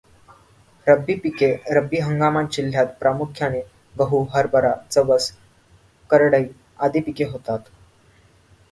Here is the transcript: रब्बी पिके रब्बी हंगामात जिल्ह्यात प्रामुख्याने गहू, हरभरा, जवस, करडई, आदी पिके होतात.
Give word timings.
रब्बी 0.87 1.15
पिके 1.15 1.49
रब्बी 1.77 1.99
हंगामात 1.99 2.49
जिल्ह्यात 2.51 2.97
प्रामुख्याने 2.99 3.61
गहू, 3.99 4.23
हरभरा, 4.35 4.73
जवस, 4.91 5.31
करडई, 6.09 6.49
आदी 6.79 7.01
पिके 7.01 7.23
होतात. 7.35 7.71